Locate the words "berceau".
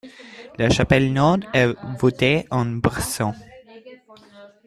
2.65-3.33